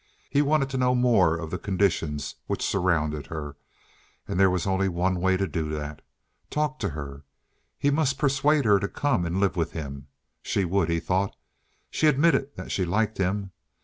[0.31, 3.55] He wanted to know more of the conditions which surrounded her,
[4.27, 7.23] and there was only one way to do that—talk to her.
[7.77, 10.07] He must persuade her to come and live with him.
[10.41, 11.35] She would, he thought.
[11.91, 13.51] She admitted that she liked him.